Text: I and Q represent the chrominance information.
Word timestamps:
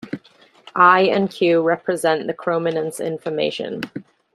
I 0.75 1.01
and 1.01 1.29
Q 1.29 1.61
represent 1.61 2.25
the 2.25 2.33
chrominance 2.33 2.99
information. 2.99 3.81